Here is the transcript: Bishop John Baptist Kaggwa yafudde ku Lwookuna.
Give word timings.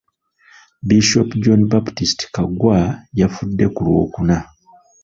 Bishop 0.87 1.29
John 1.43 1.61
Baptist 1.71 2.19
Kaggwa 2.33 2.77
yafudde 3.19 3.65
ku 3.75 3.81
Lwookuna. 3.85 4.37